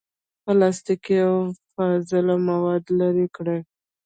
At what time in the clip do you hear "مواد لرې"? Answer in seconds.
2.47-3.27